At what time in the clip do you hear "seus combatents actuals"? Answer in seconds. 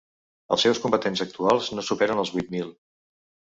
0.67-1.69